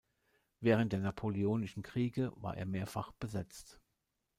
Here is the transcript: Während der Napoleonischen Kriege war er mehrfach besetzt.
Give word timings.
Während 0.61 0.93
der 0.93 0.99
Napoleonischen 0.99 1.83
Kriege 1.83 2.31
war 2.35 2.57
er 2.57 2.65
mehrfach 2.65 3.11
besetzt. 3.11 3.79